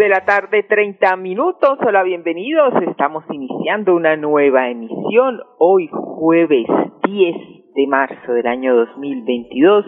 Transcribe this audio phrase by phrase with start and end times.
[0.00, 1.78] De la tarde, treinta minutos.
[1.86, 2.72] Hola, bienvenidos.
[2.88, 6.64] Estamos iniciando una nueva emisión hoy jueves
[7.04, 7.36] 10
[7.74, 9.84] de marzo del año 2022.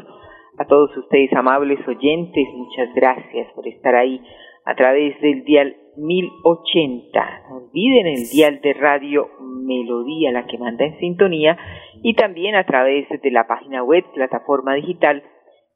[0.59, 4.23] A todos ustedes, amables oyentes, muchas gracias por estar ahí
[4.67, 7.45] a través del dial 1080.
[7.49, 11.57] No olviden el dial de radio Melodía, la que manda en sintonía,
[12.03, 15.23] y también a través de la página web, plataforma digital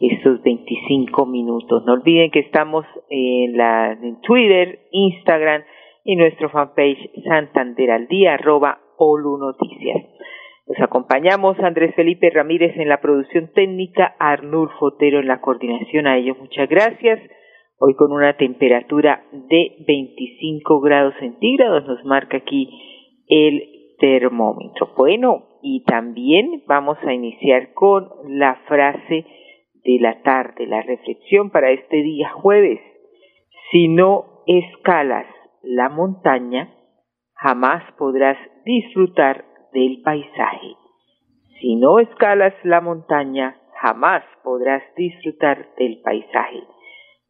[0.00, 1.82] estos 25 minutos.
[1.86, 5.62] No olviden que estamos en, la, Twitter, Instagram
[6.04, 10.04] y nuestro fanpage Santander al día, arroba Olu Noticias.
[10.66, 16.06] Nos acompañamos Andrés Felipe Ramírez en la producción técnica, Arnulfo Otero en la coordinación.
[16.06, 17.18] A ellos muchas gracias
[17.82, 22.68] hoy con una temperatura de 25 grados centígrados, nos marca aquí
[23.26, 24.92] el termómetro.
[24.96, 29.24] Bueno, y también vamos a iniciar con la frase
[29.82, 32.80] de la tarde, la reflexión para este día jueves.
[33.70, 35.26] Si no escalas
[35.62, 36.74] la montaña,
[37.32, 38.36] jamás podrás
[38.66, 40.74] disfrutar del paisaje.
[41.60, 46.60] Si no escalas la montaña, jamás podrás disfrutar del paisaje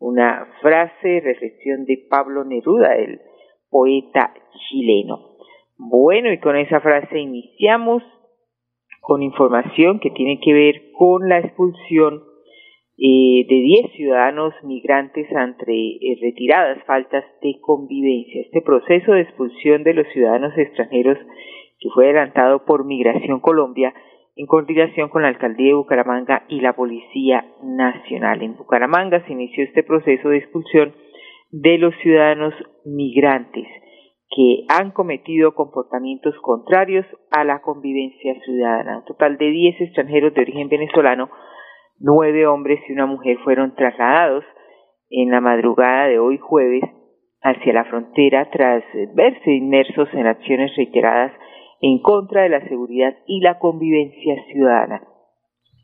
[0.01, 3.21] una frase, reflexión de Pablo Neruda, el
[3.71, 4.35] poeta
[4.69, 5.37] chileno.
[5.77, 8.03] Bueno, y con esa frase iniciamos
[9.01, 12.25] con información que tiene que ver con la expulsión
[12.99, 18.43] eh, de 10 ciudadanos migrantes ante eh, retiradas faltas de convivencia.
[18.43, 21.19] Este proceso de expulsión de los ciudadanos extranjeros
[21.79, 23.95] que fue adelantado por Migración Colombia
[24.41, 28.41] en coordinación con la Alcaldía de Bucaramanga y la Policía Nacional.
[28.41, 30.95] En Bucaramanga se inició este proceso de expulsión
[31.51, 32.55] de los ciudadanos
[32.87, 33.67] migrantes
[34.35, 39.01] que han cometido comportamientos contrarios a la convivencia ciudadana.
[39.01, 41.29] Un total de 10 extranjeros de origen venezolano,
[41.99, 44.45] nueve hombres y una mujer fueron trasladados
[45.11, 46.85] en la madrugada de hoy jueves
[47.43, 48.85] hacia la frontera tras
[49.15, 51.33] verse inmersos en acciones reiteradas
[51.81, 55.03] en contra de la seguridad y la convivencia ciudadana.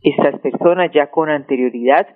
[0.02, 2.06] Estas personas ya con anterioridad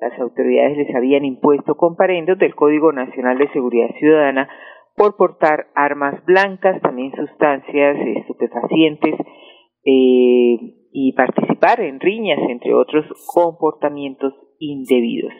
[0.00, 4.48] las autoridades les habían impuesto comparendos del Código Nacional de Seguridad Ciudadana
[4.94, 9.14] por portar armas blancas, también sustancias estupefacientes
[9.84, 10.56] eh,
[10.92, 15.32] y participar en riñas, entre otros comportamientos indebidos.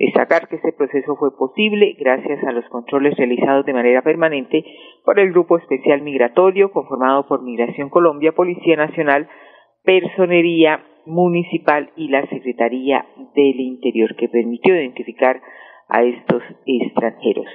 [0.00, 4.64] Destacar que este proceso fue posible gracias a los controles realizados de manera permanente
[5.04, 9.28] por el Grupo Especial Migratorio conformado por Migración Colombia, Policía Nacional,
[9.84, 15.42] Personería Municipal y la Secretaría del Interior, que permitió identificar
[15.90, 17.48] a estos extranjeros.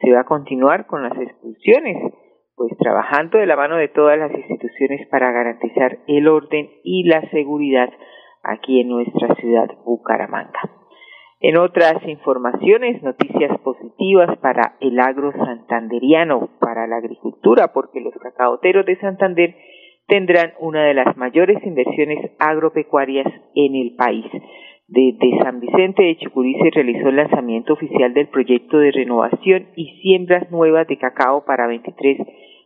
[0.00, 2.12] Se va a continuar con las expulsiones,
[2.54, 7.22] pues trabajando de la mano de todas las instituciones para garantizar el orden y la
[7.30, 7.88] seguridad
[8.42, 10.77] aquí en nuestra ciudad Bucaramanga.
[11.40, 18.84] En otras informaciones, noticias positivas para el agro santanderiano, para la agricultura, porque los cacaoteros
[18.86, 19.54] de Santander
[20.08, 24.24] tendrán una de las mayores inversiones agropecuarias en el país.
[24.88, 30.00] Desde San Vicente de Chucurí se realizó el lanzamiento oficial del proyecto de renovación y
[30.00, 32.18] siembras nuevas de cacao para 23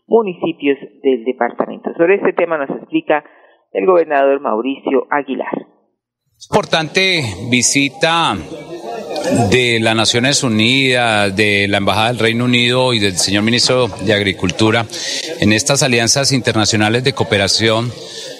[0.06, 1.93] municipios del departamento.
[1.94, 3.22] Sobre este tema nos explica
[3.72, 5.72] el gobernador Mauricio Aguilar.
[6.50, 8.36] Importante visita
[9.50, 14.12] de las Naciones Unidas, de la Embajada del Reino Unido y del señor ministro de
[14.12, 14.86] Agricultura
[15.41, 17.92] en estas alianzas internacionales de cooperación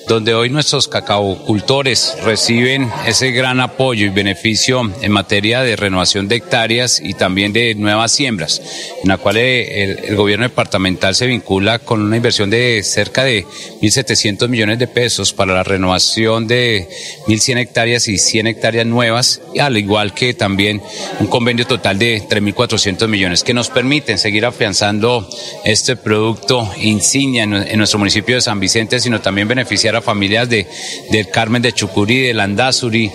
[0.09, 6.37] donde hoy nuestros cacaocultores reciben ese gran apoyo y beneficio en materia de renovación de
[6.37, 8.61] hectáreas y también de nuevas siembras,
[9.03, 13.45] en la cual el, gobierno departamental se vincula con una inversión de cerca de
[13.81, 16.89] 1.700 millones de pesos para la renovación de
[17.27, 20.83] 1.100 hectáreas y 100 hectáreas nuevas, al igual que también
[21.21, 25.29] un convenio total de 3.400 millones que nos permiten seguir afianzando
[25.65, 30.67] este producto insignia en nuestro municipio de San Vicente, sino también beneficiar familias de,
[31.11, 33.11] del Carmen de Chucurí, de Landazuri,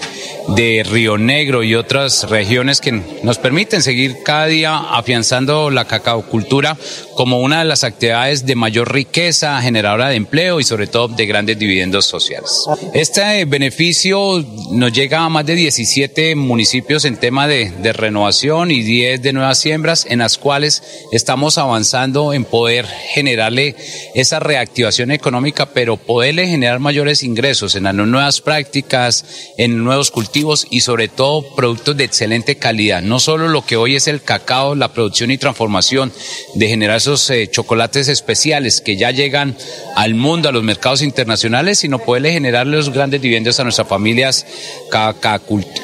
[0.56, 2.92] de Río Negro y otras regiones que
[3.24, 6.78] nos permiten seguir cada día afianzando la cacaocultura
[7.16, 11.26] como una de las actividades de mayor riqueza generadora de empleo y sobre todo de
[11.26, 12.66] grandes dividendos sociales.
[12.94, 18.84] Este beneficio nos llega a más de 17 municipios en tema de, de renovación y
[18.84, 23.76] 10 de nuevas siembras en las cuales estamos avanzando en poder generarle
[24.16, 29.26] esa reactivación económica, pero poderle generar mayores ingresos en las nuevas prácticas,
[29.58, 30.37] en nuevos cultivos
[30.70, 33.02] y sobre todo productos de excelente calidad.
[33.02, 36.12] No solo lo que hoy es el cacao, la producción y transformación
[36.54, 39.56] de generar esos eh, chocolates especiales que ya llegan
[39.96, 44.46] al mundo, a los mercados internacionales, sino poderle generar los grandes dividendos a nuestras familias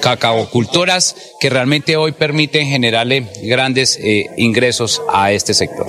[0.02, 5.88] cacaocultoras que realmente hoy permiten generarle grandes eh, ingresos a este sector.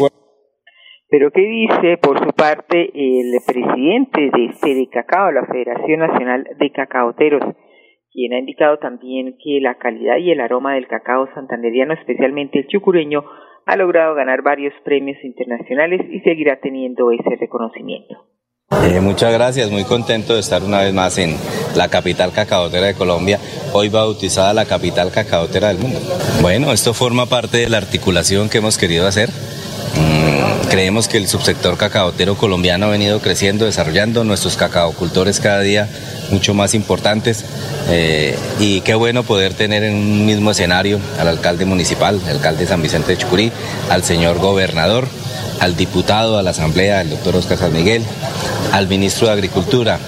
[1.11, 6.73] Pero ¿qué dice por su parte el presidente de Fede Cacao, la Federación Nacional de
[6.73, 7.55] Cacaoteros?
[8.15, 12.69] Quien ha indicado también que la calidad y el aroma del cacao santanderiano, especialmente el
[12.69, 13.25] chucureño,
[13.67, 18.15] ha logrado ganar varios premios internacionales y seguirá teniendo ese reconocimiento.
[18.71, 21.31] Eh, muchas gracias, muy contento de estar una vez más en
[21.77, 23.39] la capital cacaotera de Colombia,
[23.73, 25.99] hoy bautizada la capital cacaotera del mundo.
[26.41, 29.29] Bueno, esto forma parte de la articulación que hemos querido hacer
[29.97, 35.89] Mm, creemos que el subsector cacaotero colombiano ha venido creciendo, desarrollando nuestros cacaocultores cada día
[36.31, 37.45] mucho más importantes
[37.91, 42.63] eh, y qué bueno poder tener en un mismo escenario al alcalde municipal, el alcalde
[42.63, 43.53] de San Vicente de Chucurí,
[43.91, 45.07] al señor gobernador,
[45.61, 48.03] al diputado a la asamblea, el doctor Oscar San Miguel,
[48.73, 49.99] al ministro de Agricultura,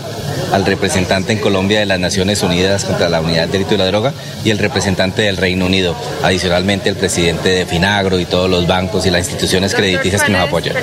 [0.52, 3.86] al representante en Colombia de las Naciones Unidas contra la Unidad del Delito y la
[3.86, 4.12] Droga
[4.44, 5.96] y el representante del Reino Unido.
[6.22, 10.46] Adicionalmente, el presidente de Finagro y todos los bancos y las instituciones crediticias que nos
[10.46, 10.76] apoyan.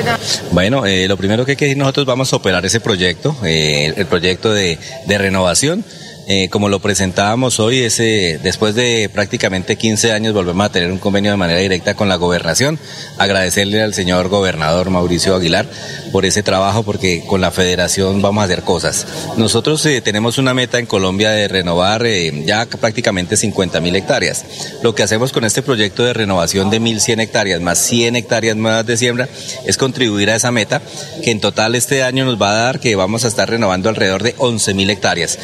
[0.51, 3.93] Bueno, eh, lo primero que hay que decir, nosotros vamos a operar ese proyecto, eh,
[3.95, 5.83] el proyecto de, de renovación
[6.27, 10.97] eh, como lo presentábamos hoy, ese, después de prácticamente 15 años volvemos a tener un
[10.97, 12.79] convenio de manera directa con la gobernación.
[13.17, 15.65] Agradecerle al señor gobernador Mauricio Aguilar
[16.11, 19.05] por ese trabajo porque con la federación vamos a hacer cosas.
[19.35, 24.45] Nosotros eh, tenemos una meta en Colombia de renovar eh, ya prácticamente 50 mil hectáreas.
[24.81, 28.85] Lo que hacemos con este proyecto de renovación de 1.100 hectáreas más 100 hectáreas nuevas
[28.85, 29.27] de siembra
[29.65, 30.81] es contribuir a esa meta
[31.23, 34.23] que en total este año nos va a dar que vamos a estar renovando alrededor
[34.23, 35.37] de 11 mil hectáreas.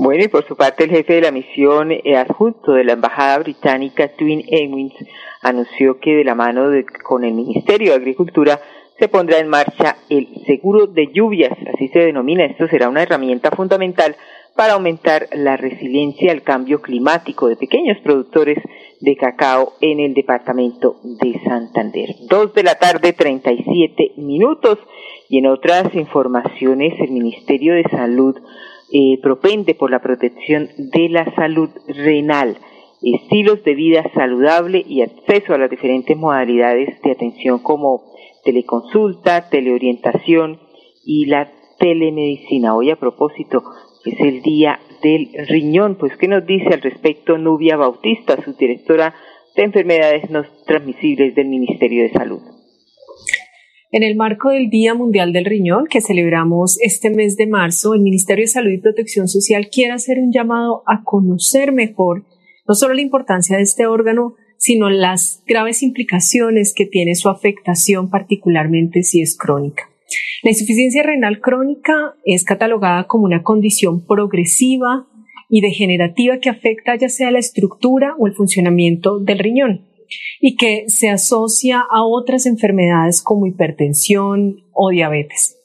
[0.00, 3.40] Bueno, y por su parte el jefe de la misión eh, adjunto de la Embajada
[3.40, 4.94] Británica, Twin Ewins,
[5.42, 8.60] anunció que de la mano de, con el Ministerio de Agricultura
[8.96, 12.44] se pondrá en marcha el seguro de lluvias, así se denomina.
[12.44, 14.14] Esto será una herramienta fundamental
[14.54, 18.58] para aumentar la resiliencia al cambio climático de pequeños productores
[19.00, 22.14] de cacao en el departamento de Santander.
[22.28, 24.78] Dos de la tarde, 37 minutos.
[25.28, 28.36] Y en otras informaciones, el Ministerio de Salud
[28.92, 32.56] eh, propende por la protección de la salud renal,
[33.02, 38.02] estilos de vida saludable y acceso a las diferentes modalidades de atención como
[38.44, 40.58] teleconsulta, teleorientación
[41.04, 42.74] y la telemedicina.
[42.74, 43.62] Hoy a propósito
[44.04, 49.14] es el día del riñón, pues ¿qué nos dice al respecto Nubia Bautista, su directora
[49.54, 52.40] de enfermedades no transmisibles del Ministerio de Salud?
[53.90, 58.02] En el marco del Día Mundial del Riñón, que celebramos este mes de marzo, el
[58.02, 62.26] Ministerio de Salud y Protección Social quiere hacer un llamado a conocer mejor
[62.66, 68.10] no solo la importancia de este órgano, sino las graves implicaciones que tiene su afectación,
[68.10, 69.84] particularmente si es crónica.
[70.42, 75.06] La insuficiencia renal crónica es catalogada como una condición progresiva
[75.48, 79.87] y degenerativa que afecta ya sea la estructura o el funcionamiento del riñón
[80.40, 85.56] y que se asocia a otras enfermedades como hipertensión o diabetes.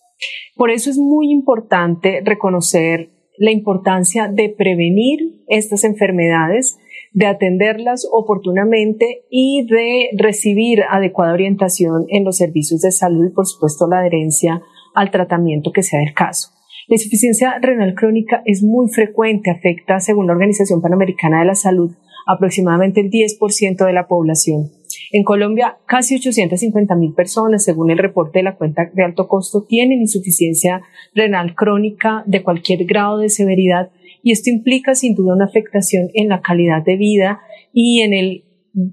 [0.56, 6.78] Por eso es muy importante reconocer la importancia de prevenir estas enfermedades,
[7.14, 13.46] de atenderlas oportunamente y de recibir adecuada orientación en los servicios de salud y por
[13.46, 14.62] supuesto la adherencia
[14.94, 16.50] al tratamiento que sea el caso.
[16.88, 21.92] La insuficiencia renal crónica es muy frecuente, afecta, según la Organización Panamericana de la Salud,
[22.28, 24.72] aproximadamente el 10% de la población.
[25.12, 29.64] En Colombia, casi 850 mil personas, según el reporte de la cuenta de alto costo,
[29.64, 30.82] tienen insuficiencia
[31.14, 33.92] renal crónica de cualquier grado de severidad
[34.24, 37.42] y esto implica sin duda una afectación en la calidad de vida
[37.74, 38.46] y en el,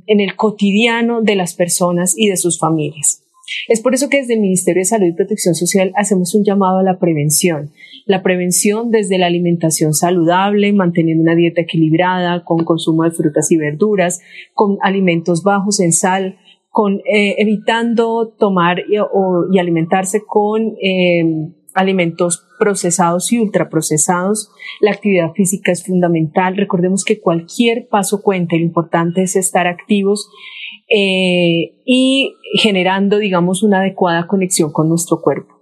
[0.06, 3.20] en el cotidiano de las personas y de sus familias.
[3.69, 6.78] Es por eso que desde el Ministerio de Salud y Protección Social hacemos un llamado
[6.78, 7.71] a la prevención.
[8.07, 13.57] La prevención desde la alimentación saludable, manteniendo una dieta equilibrada, con consumo de frutas y
[13.57, 14.21] verduras,
[14.54, 16.38] con alimentos bajos en sal,
[16.71, 24.50] con eh, evitando tomar y, alimentarse con eh, alimentos procesados y ultraprocesados.
[24.80, 26.57] La actividad física es fundamental.
[26.57, 28.57] Recordemos que cualquier paso cuenta.
[28.57, 30.30] Lo importante es estar activos
[30.90, 35.54] eh, y generando, digamos, una adecuada conexión con nuestro cuerpo.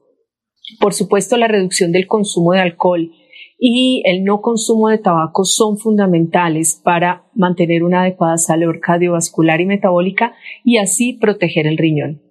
[0.81, 3.11] Por supuesto, la reducción del consumo de alcohol
[3.59, 9.67] y el no consumo de tabaco son fundamentales para mantener una adecuada salud cardiovascular y
[9.67, 12.23] metabólica y así proteger el riñón.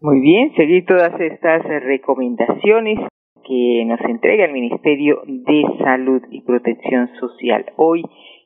[0.00, 2.98] Muy bien, seguir todas estas recomendaciones
[3.46, 8.02] que nos entrega el Ministerio de Salud y Protección Social hoy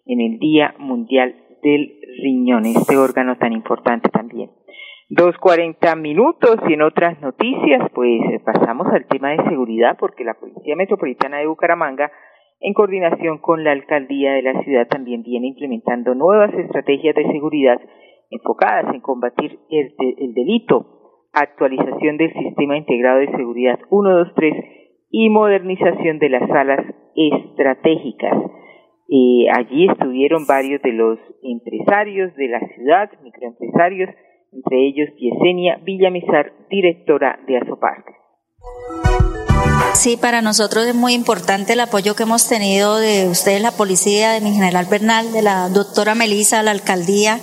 [0.06, 4.50] en el Día Mundial del Riñón, este órgano tan importante también.
[5.08, 10.34] Dos cuarenta minutos y en otras noticias, pues pasamos al tema de seguridad porque la
[10.34, 12.12] Policía Metropolitana de Bucaramanga,
[12.60, 17.80] en coordinación con la Alcaldía de la ciudad, también viene implementando nuevas estrategias de seguridad
[18.30, 20.94] enfocadas en combatir el, el delito
[21.34, 24.54] actualización del Sistema Integrado de Seguridad 123
[25.10, 28.36] y modernización de las salas estratégicas.
[29.54, 34.10] Allí estuvieron varios de los empresarios de la ciudad, microempresarios,
[34.52, 38.12] entre ellos Yesenia Villamizar, directora de Azoparte.
[39.94, 44.32] Sí, para nosotros es muy importante el apoyo que hemos tenido de ustedes, la policía,
[44.32, 47.38] de mi general Bernal, de la doctora Melisa, la alcaldía.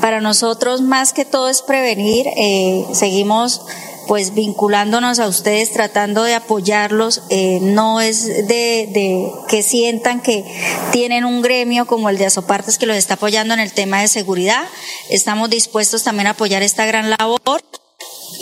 [0.00, 2.26] Para nosotros, más que todo es prevenir.
[2.36, 3.64] Eh, seguimos
[4.06, 10.44] pues vinculándonos a ustedes, tratando de apoyarlos, eh, no es de, de, que sientan que
[10.92, 14.08] tienen un gremio como el de Azopartes que los está apoyando en el tema de
[14.08, 14.64] seguridad.
[15.10, 17.62] Estamos dispuestos también a apoyar esta gran labor.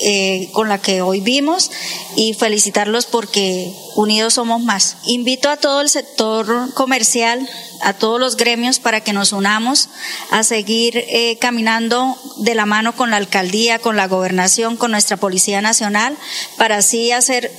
[0.03, 1.71] Eh, con la que hoy vimos
[2.17, 4.97] y felicitarlos porque unidos somos más.
[5.05, 7.47] Invito a todo el sector comercial,
[7.83, 9.89] a todos los gremios para que nos unamos
[10.31, 15.17] a seguir eh, caminando de la mano con la alcaldía, con la gobernación, con nuestra
[15.17, 16.17] Policía Nacional,
[16.59, 17.51] para así hacer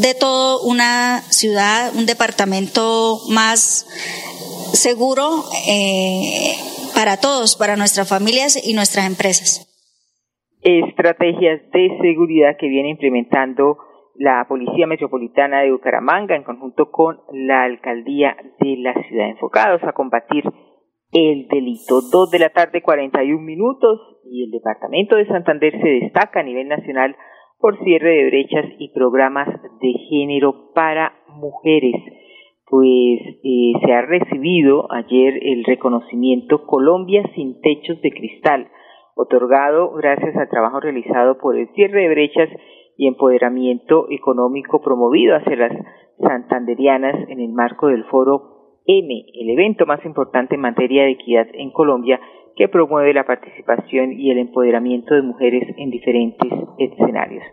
[0.00, 3.86] de todo una ciudad, un departamento más
[4.72, 6.54] seguro eh,
[6.94, 9.66] para todos, para nuestras familias y nuestras empresas.
[10.62, 13.78] Estrategias de seguridad que viene implementando
[14.18, 19.92] la Policía Metropolitana de Bucaramanga en conjunto con la Alcaldía de la ciudad, enfocados a
[19.92, 20.44] combatir
[21.12, 22.00] el delito.
[22.10, 26.68] Dos de la tarde, 41 minutos, y el Departamento de Santander se destaca a nivel
[26.68, 27.16] nacional
[27.58, 29.48] por cierre de brechas y programas
[29.80, 31.94] de género para mujeres.
[32.68, 38.68] Pues eh, se ha recibido ayer el reconocimiento Colombia sin techos de cristal
[39.16, 42.48] otorgado gracias al trabajo realizado por el cierre de brechas
[42.96, 45.72] y empoderamiento económico promovido hacia las
[46.18, 51.46] santanderianas en el marco del foro M, el evento más importante en materia de equidad
[51.54, 52.20] en Colombia
[52.56, 57.44] que promueve la participación y el empoderamiento de mujeres en diferentes escenarios.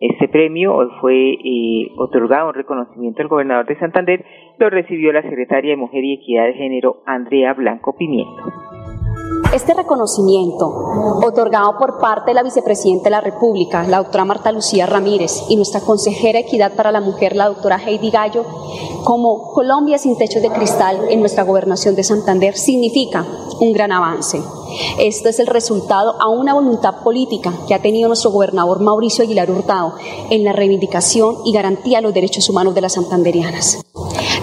[0.00, 4.24] Este premio fue eh, otorgado un reconocimiento al gobernador de Santander,
[4.58, 8.83] lo recibió la secretaria de Mujer y Equidad de Género, Andrea Blanco Pimiento.
[9.54, 10.66] Este reconocimiento,
[11.24, 15.54] otorgado por parte de la vicepresidenta de la República, la doctora Marta Lucía Ramírez, y
[15.54, 18.44] nuestra consejera de Equidad para la Mujer, la doctora Heidi Gallo,
[19.04, 23.24] como Colombia sin techos de cristal en nuestra gobernación de Santander, significa
[23.60, 24.42] un gran avance.
[24.98, 29.52] Esto es el resultado a una voluntad política que ha tenido nuestro gobernador Mauricio Aguilar
[29.52, 29.94] Hurtado
[30.30, 33.84] en la reivindicación y garantía de los derechos humanos de las santanderianas.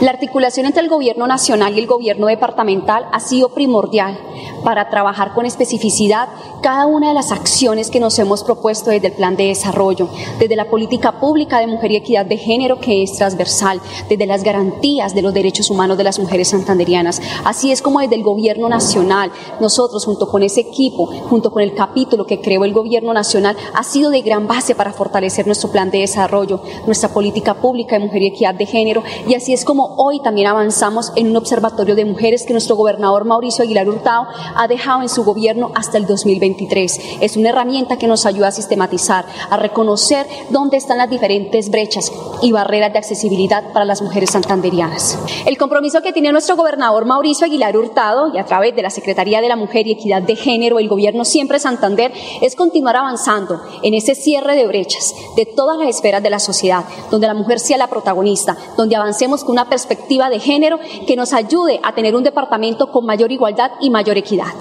[0.02, 4.18] La articulación entre el gobierno nacional y el gobierno departamental ha sido primordial
[4.64, 6.28] para trabajar con especificidad
[6.64, 10.56] cada una de las acciones que nos hemos propuesto desde el plan de desarrollo, desde
[10.56, 13.80] la política pública de mujer y equidad de género que es transversal,
[14.10, 17.22] desde las garantías de los derechos humanos de las mujeres santanderianas.
[17.46, 21.76] Así es como desde el gobierno nacional, nosotros junto con ese equipo, junto con el
[21.76, 25.92] capítulo que creó el gobierno nacional, ha sido de gran base para fortalecer nuestro plan
[25.92, 29.91] de desarrollo, nuestra política pública de mujer y equidad de género, y así es como
[29.98, 34.68] hoy también avanzamos en un observatorio de mujeres que nuestro gobernador Mauricio Aguilar Hurtado ha
[34.68, 37.00] dejado en su gobierno hasta el 2023.
[37.22, 42.12] Es una herramienta que nos ayuda a sistematizar, a reconocer dónde están las diferentes brechas
[42.42, 45.18] y barreras de accesibilidad para las mujeres santanderianas.
[45.46, 49.42] El compromiso que tiene nuestro gobernador Mauricio Aguilar Hurtado y a través de la Secretaría
[49.42, 53.94] de la Mujer y Equidad de Género, el gobierno siempre Santander, es continuar avanzando en
[53.94, 57.78] ese cierre de brechas de todas las esferas de la sociedad, donde la mujer sea
[57.78, 62.24] la protagonista, donde avancemos con una perspectiva de género que nos ayude a tener un
[62.24, 64.54] departamento con mayor igualdad y mayor equidad.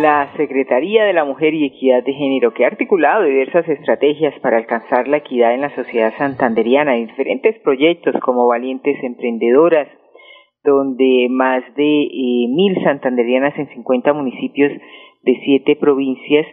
[0.00, 4.58] La Secretaría de la Mujer y Equidad de Género, que ha articulado diversas estrategias para
[4.58, 9.88] alcanzar la equidad en la sociedad santanderiana y diferentes proyectos como Valientes Emprendedoras,
[10.64, 14.72] donde más de eh, mil santanderianas en 50 municipios
[15.22, 16.46] de siete provincias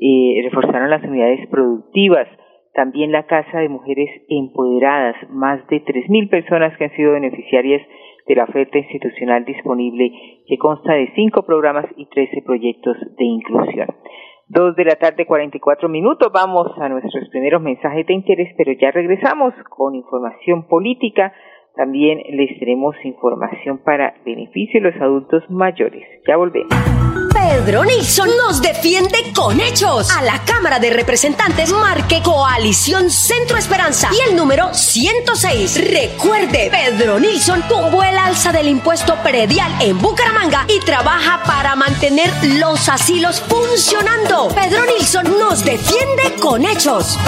[0.00, 2.28] eh, reforzaron las unidades productivas
[2.76, 7.82] también la Casa de Mujeres Empoderadas, más de 3.000 personas que han sido beneficiarias
[8.26, 10.12] de la oferta institucional disponible
[10.46, 13.88] que consta de cinco programas y 13 proyectos de inclusión.
[14.48, 16.30] Dos de la tarde, 44 minutos.
[16.32, 21.32] Vamos a nuestros primeros mensajes de interés, pero ya regresamos con información política.
[21.76, 26.02] También les tenemos información para beneficio de los adultos mayores.
[26.26, 26.74] Ya volvemos.
[27.34, 30.10] Pedro Nilsson nos defiende con hechos.
[30.16, 35.92] A la Cámara de Representantes marque Coalición Centro Esperanza y el número 106.
[35.92, 42.30] Recuerde, Pedro Nilsson tumbó el alza del impuesto predial en Bucaramanga y trabaja para mantener
[42.58, 44.48] los asilos funcionando.
[44.54, 47.18] Pedro Nilsson nos defiende con hechos.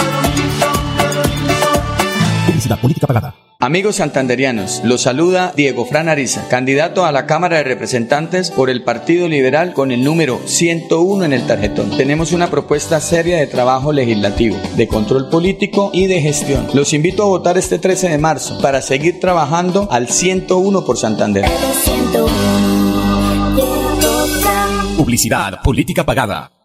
[2.47, 3.48] Publicidad política pagada.
[3.61, 8.85] Amigos santanderianos, los saluda Diego Fran Ariza, candidato a la Cámara de Representantes por el
[8.85, 11.97] Partido Liberal con el número 101 en el tarjetón.
[11.97, 16.67] Tenemos una propuesta seria de trabajo legislativo, de control político y de gestión.
[16.73, 21.43] Los invito a votar este 13 de marzo para seguir trabajando al 101 por Santander.
[24.95, 26.58] Publicidad, política pagada.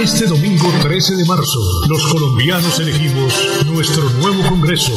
[0.00, 3.32] Este domingo 13 de marzo, los colombianos elegimos
[3.66, 4.92] nuestro nuevo Congreso.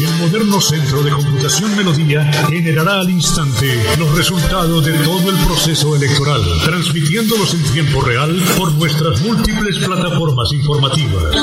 [0.00, 5.94] El moderno Centro de Computación Melodía generará al instante los resultados de todo el proceso
[5.94, 11.36] electoral, transmitiéndolos en tiempo real por nuestras múltiples plataformas informativas.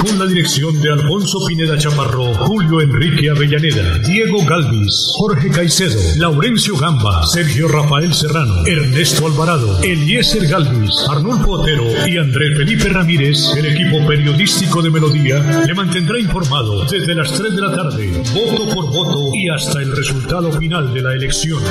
[0.00, 6.76] Con la dirección de Alfonso Pineda Chaparro, Julio Enrique Avellaneda, Diego Galvis, Jorge Caicedo, Laurencio
[6.76, 13.66] Gamba, Sergio Rafael Serrano, Ernesto Alvarado, Eliezer Galvis, Arnulfo Otero y André Felipe Ramírez, el
[13.66, 18.86] equipo periodístico de Melodía, le mantendrá informado desde las 3 de la tarde, voto por
[18.90, 21.62] voto y hasta el resultado final de la elección.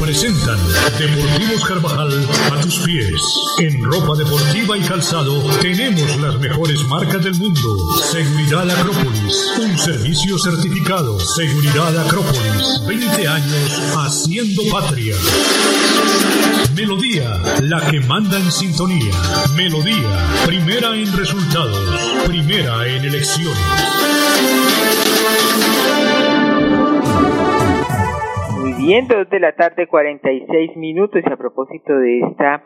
[0.00, 0.58] Presentan
[0.98, 3.20] Deportivos Carvajal a tus pies.
[3.58, 7.94] En ropa deportiva y calzado tenemos las mejores marcas del mundo.
[7.96, 11.18] Seguridad Acrópolis, un servicio certificado.
[11.18, 15.16] Seguridad Acrópolis, 20 años haciendo patria.
[16.74, 19.14] Melodía, la que manda en sintonía.
[19.54, 21.80] Melodía, primera en resultados,
[22.26, 24.05] primera en elecciones.
[28.60, 31.22] Muy bien, dos de la tarde, 46 minutos.
[31.24, 32.64] Y a propósito de esta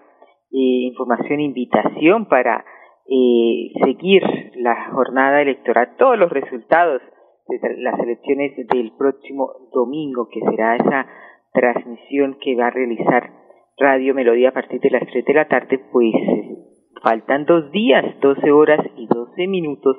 [0.52, 2.64] eh, información, invitación para
[3.06, 4.22] eh, seguir
[4.56, 7.02] la jornada electoral, todos los resultados
[7.48, 11.06] de las elecciones del próximo domingo, que será esa
[11.52, 13.30] transmisión que va a realizar
[13.78, 16.14] Radio Melodía a partir de las 3 de la tarde, pues
[17.02, 19.96] faltan dos días, 12 horas y 12 minutos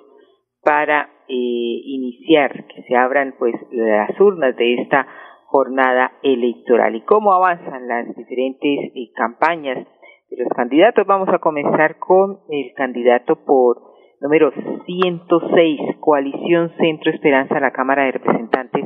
[0.64, 5.08] para iniciar, que se abran pues las urnas de esta
[5.46, 9.86] jornada electoral y cómo avanzan las diferentes eh, campañas
[10.30, 11.06] de los candidatos.
[11.06, 13.92] Vamos a comenzar con el candidato por
[14.22, 14.52] número
[14.86, 18.86] 106, Coalición Centro Esperanza la Cámara de Representantes,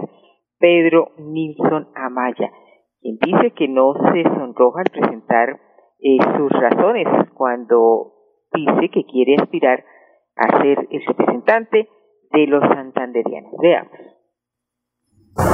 [0.58, 2.52] Pedro Nilsson Amaya,
[3.02, 5.60] quien dice que no se sonroja al presentar
[6.00, 8.14] eh, sus razones cuando
[8.54, 9.84] dice que quiere aspirar
[10.36, 11.90] a ser el representante
[12.32, 13.52] de los santanderianos.
[13.62, 13.92] Veamos.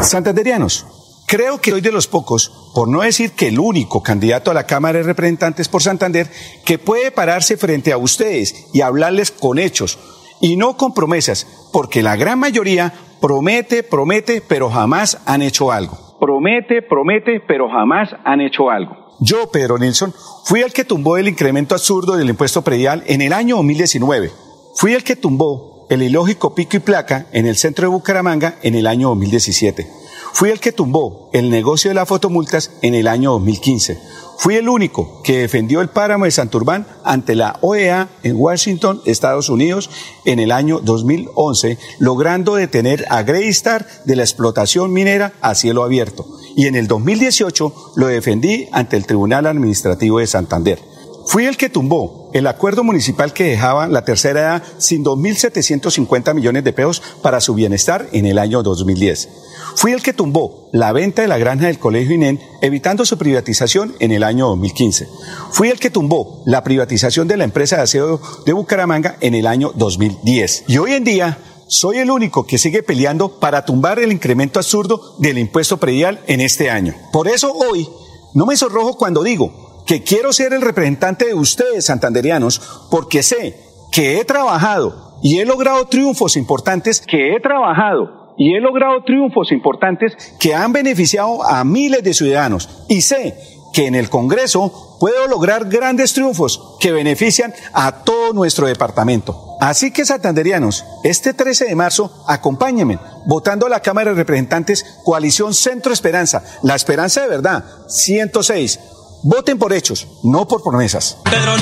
[0.02, 0.86] Santanderianos,
[1.28, 4.68] creo que soy de los pocos, por no decir que el único candidato a la
[4.68, 6.28] Cámara de Representantes por Santander,
[6.66, 9.98] que puede pararse frente a ustedes y hablarles con hechos
[10.42, 16.18] y no con promesas, porque la gran mayoría promete, promete, pero jamás han hecho algo.
[16.20, 19.02] Promete, promete, pero jamás han hecho algo.
[19.20, 20.14] Yo, Pedro Nilsson,
[20.46, 24.32] fui el que tumbó el incremento absurdo del impuesto predial en el año 2019.
[24.76, 28.76] Fui el que tumbó el ilógico pico y placa en el centro de Bucaramanga en
[28.76, 29.92] el año 2017.
[30.32, 34.00] Fui el que tumbó el negocio de las fotomultas en el año 2015.
[34.38, 39.50] Fui el único que defendió el páramo de Santurbán ante la OEA en Washington, Estados
[39.50, 39.90] Unidos,
[40.24, 46.26] en el año 2011, logrando detener a Greystar de la explotación minera a cielo abierto.
[46.56, 50.91] Y en el 2018 lo defendí ante el Tribunal Administrativo de Santander.
[51.28, 56.64] Fui el que tumbó el acuerdo municipal que dejaba la tercera edad sin 2.750 millones
[56.64, 59.30] de pesos para su bienestar en el año 2010.
[59.76, 63.96] Fui el que tumbó la venta de la granja del Colegio INEN, evitando su privatización
[64.00, 65.08] en el año 2015.
[65.52, 69.48] Fui el que tumbó la privatización de la empresa de aseo de Bucaramanga en el
[69.48, 70.66] año 2010.
[70.68, 75.16] Y hoy en día soy el único que sigue peleando para tumbar el incremento absurdo
[75.20, 76.94] del impuesto predial en este año.
[77.14, 77.88] Por eso hoy
[78.34, 83.58] no me sonrojo cuando digo que quiero ser el representante de ustedes, santanderianos, porque sé
[83.91, 89.52] que he trabajado y he logrado triunfos importantes, que he trabajado y he logrado triunfos
[89.52, 92.86] importantes que han beneficiado a miles de ciudadanos.
[92.88, 93.36] Y sé
[93.74, 99.58] que en el Congreso puedo lograr grandes triunfos que benefician a todo nuestro departamento.
[99.60, 105.54] Así que santanderianos, este 13 de marzo, acompáñenme votando a la Cámara de Representantes Coalición
[105.54, 108.80] Centro Esperanza, la esperanza de verdad, 106.
[109.24, 111.22] Voten por hechos, no por promesas.
[111.30, 111.54] Pedro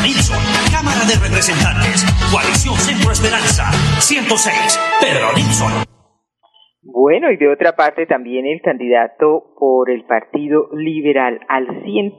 [0.00, 0.40] Nilsson,
[0.72, 3.68] Cámara de Representantes, Coalición Centro Esperanza,
[4.00, 4.80] 106.
[5.04, 5.84] Pedro Nilsson.
[6.80, 12.16] Bueno, y de otra parte también el candidato por el Partido Liberal al 101,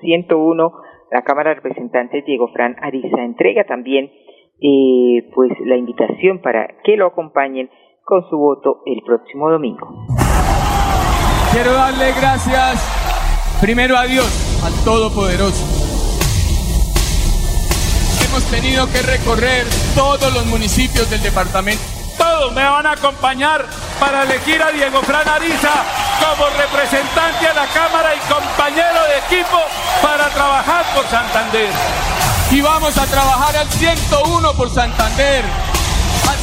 [0.00, 0.72] 101,
[1.12, 4.10] la Cámara de Representantes Diego Fran Ariza entrega también
[4.62, 7.68] eh, pues la invitación para que lo acompañen
[8.04, 10.06] con su voto el próximo domingo.
[11.52, 12.80] Quiero darle gracias
[13.60, 14.28] primero a Dios,
[14.62, 15.64] al Todopoderoso.
[18.28, 21.82] Hemos tenido que recorrer todos los municipios del departamento.
[22.18, 23.64] Todos me van a acompañar
[23.98, 25.72] para elegir a Diego Fran Ariza
[26.20, 29.58] como representante a la Cámara y compañero de equipo
[30.02, 31.70] para trabajar por Santander.
[32.50, 35.44] Y vamos a trabajar al 101 por Santander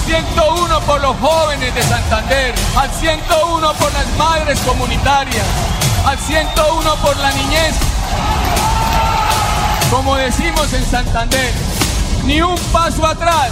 [0.05, 5.45] 101 por los jóvenes de Santander, al 101 por las madres comunitarias,
[6.05, 7.75] al 101 por la niñez.
[9.89, 11.53] Como decimos en Santander,
[12.25, 13.51] ni un paso atrás,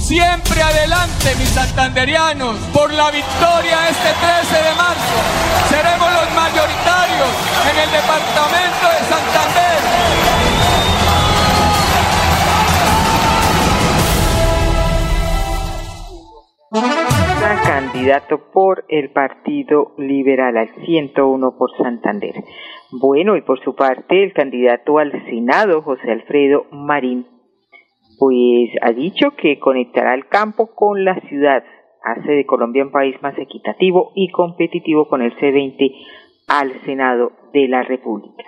[0.00, 4.12] siempre adelante mis santanderianos, por la victoria este
[4.48, 5.16] 13 de marzo.
[5.68, 7.28] Seremos los mayoritarios
[7.70, 9.79] en el departamento de Santander.
[17.64, 22.34] Candidato por el Partido Liberal al 101 por Santander.
[22.92, 27.26] Bueno, y por su parte, el candidato al Senado, José Alfredo Marín,
[28.18, 31.64] pues ha dicho que conectará el campo con la ciudad,
[32.02, 35.92] hace de Colombia un país más equitativo y competitivo con el C20
[36.48, 38.44] al Senado de la República.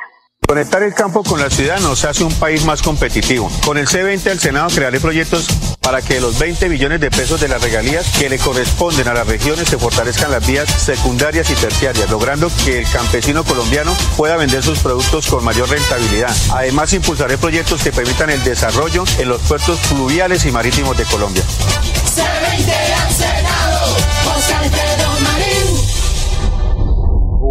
[0.47, 3.49] Conectar el campo con la ciudad nos hace un país más competitivo.
[3.65, 7.49] Con el C20 al Senado crearé proyectos para que los 20 billones de pesos de
[7.49, 12.11] las regalías que le corresponden a las regiones se fortalezcan las vías secundarias y terciarias,
[12.11, 16.31] logrando que el campesino colombiano pueda vender sus productos con mayor rentabilidad.
[16.53, 21.43] Además, impulsaré proyectos que permitan el desarrollo en los puertos fluviales y marítimos de Colombia.
[21.43, 23.97] C20 al Senado,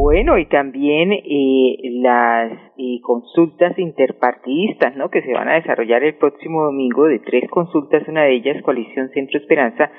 [0.02, 5.12] bueno, y también eh, las eh, consultas interpartidistas, ¿no?
[5.12, 9.10] Que se van a desarrollar el próximo domingo de tres consultas, una de ellas Coalición
[9.14, 9.92] Centro Esperanza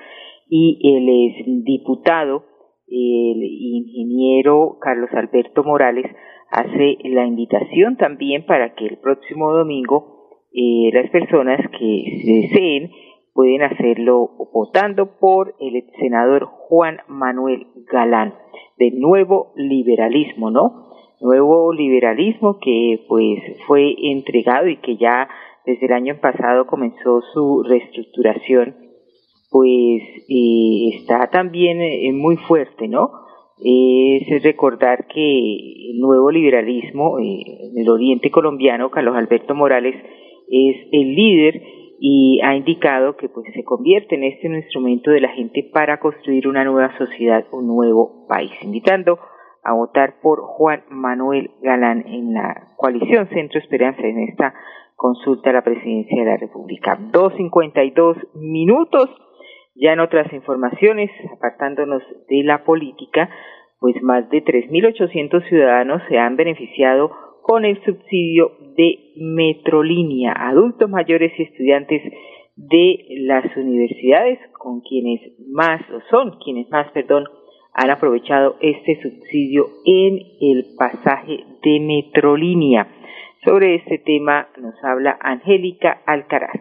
[0.49, 2.45] y el diputado,
[2.89, 6.07] el ingeniero Carlos Alberto Morales
[6.51, 12.91] hace la invitación también para que el próximo domingo eh, las personas que deseen
[13.33, 18.35] pueden hacerlo votando por el senador Juan Manuel Galán
[18.77, 20.89] de nuevo liberalismo, ¿no?
[21.23, 25.29] Nuevo liberalismo que pues fue entregado y que ya
[25.65, 28.75] desde el año pasado comenzó su reestructuración,
[29.49, 33.13] pues eh, está también eh, muy fuerte, ¿no?
[33.65, 39.95] Es recordar que el nuevo liberalismo eh, en el oriente colombiano, Carlos Alberto Morales,
[40.51, 41.63] es el líder
[42.01, 46.01] y ha indicado que pues se convierte en este un instrumento de la gente para
[46.01, 49.21] construir una nueva sociedad, un nuevo país, invitando
[49.63, 54.55] a votar por Juan Manuel Galán en la coalición Centro Esperanza en esta
[54.97, 56.99] consulta a la presidencia de la República.
[57.13, 59.11] 2.52 minutos.
[59.75, 63.31] Ya en otras informaciones, apartándonos de la política,
[63.81, 67.11] pues más de 3.800 ciudadanos se han beneficiado
[67.43, 72.03] con el subsidio de Metrolínea, adultos mayores y estudiantes
[72.57, 77.25] de las universidades con quienes más o son quienes más, perdón,
[77.75, 82.89] han aprovechado este subsidio en el pasaje de Metrolínea.
[83.45, 86.61] Sobre este tema nos habla Angélica Alcaraz.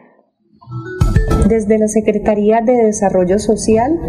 [1.48, 4.00] Desde la Secretaría de Desarrollo Social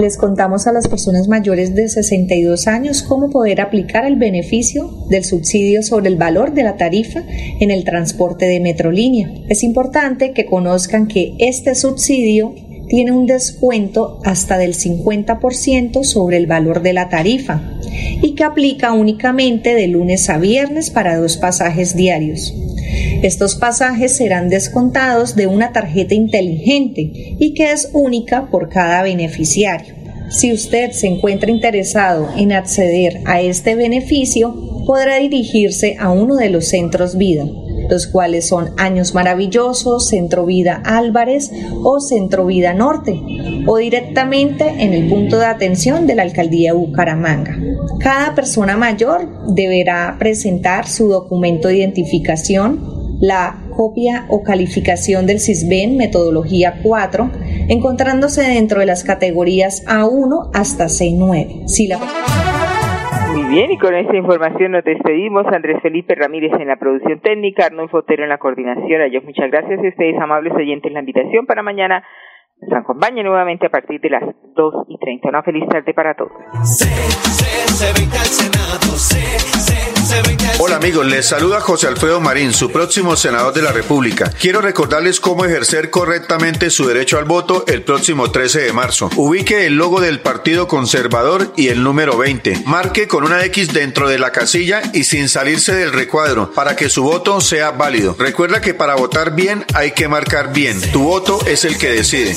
[0.00, 5.24] les contamos a las personas mayores de 62 años cómo poder aplicar el beneficio del
[5.24, 7.22] subsidio sobre el valor de la tarifa
[7.60, 9.30] en el transporte de Metrolínea.
[9.48, 12.54] Es importante que conozcan que este subsidio
[12.90, 17.62] tiene un descuento hasta del 50% sobre el valor de la tarifa
[18.20, 22.52] y que aplica únicamente de lunes a viernes para dos pasajes diarios.
[23.22, 29.94] Estos pasajes serán descontados de una tarjeta inteligente y que es única por cada beneficiario.
[30.28, 36.50] Si usted se encuentra interesado en acceder a este beneficio, podrá dirigirse a uno de
[36.50, 37.44] los centros vida
[37.90, 41.50] los cuales son Años Maravillosos, Centro Vida Álvarez
[41.82, 43.20] o Centro Vida Norte,
[43.66, 47.58] o directamente en el punto de atención de la Alcaldía de Bucaramanga.
[47.98, 55.96] Cada persona mayor deberá presentar su documento de identificación, la copia o calificación del CISBEN
[55.96, 57.30] metodología 4,
[57.68, 61.66] encontrándose dentro de las categorías A1 hasta C9.
[61.68, 61.98] Si la...
[63.50, 65.44] Bien, y con esta información nos despedimos.
[65.48, 69.00] Andrés Felipe Ramírez en la producción técnica, Arnold Fotero en la coordinación.
[69.00, 72.04] A ellos muchas gracias y ustedes, amables oyentes, la invitación para mañana
[72.60, 74.22] nos acompañe nuevamente a partir de las
[74.60, 75.28] 2 y 30.
[75.28, 76.32] Una feliz tarde para todos.
[80.58, 84.30] Hola amigos, les saluda José Alfredo Marín, su próximo senador de la República.
[84.38, 89.08] Quiero recordarles cómo ejercer correctamente su derecho al voto el próximo 13 de marzo.
[89.16, 92.64] Ubique el logo del Partido Conservador y el número 20.
[92.66, 96.90] Marque con una X dentro de la casilla y sin salirse del recuadro para que
[96.90, 98.14] su voto sea válido.
[98.18, 100.78] Recuerda que para votar bien hay que marcar bien.
[100.92, 102.36] Tu voto es el que decide.